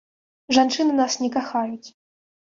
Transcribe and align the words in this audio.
Жанчыны 0.57 0.95
нас 1.01 1.19
не 1.25 1.29
кахаюць. 1.37 1.87